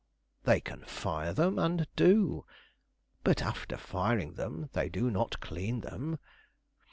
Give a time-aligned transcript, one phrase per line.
[0.45, 2.43] They can fire them, and do;
[3.23, 6.17] but after firing them, they do not clean them.